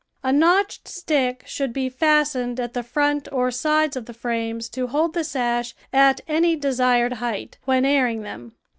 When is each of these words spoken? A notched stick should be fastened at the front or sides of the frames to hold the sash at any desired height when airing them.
A 0.23 0.33
notched 0.33 0.87
stick 0.87 1.43
should 1.45 1.71
be 1.73 1.87
fastened 1.87 2.59
at 2.59 2.73
the 2.73 2.81
front 2.81 3.27
or 3.31 3.51
sides 3.51 3.95
of 3.95 4.07
the 4.07 4.15
frames 4.15 4.67
to 4.69 4.87
hold 4.87 5.13
the 5.13 5.23
sash 5.23 5.75
at 5.93 6.21
any 6.27 6.55
desired 6.55 7.13
height 7.21 7.59
when 7.65 7.85
airing 7.85 8.23
them. 8.23 8.53